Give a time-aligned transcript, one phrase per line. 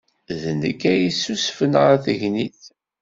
[0.41, 2.61] D nekk ay yessusfen ɣer tegnit.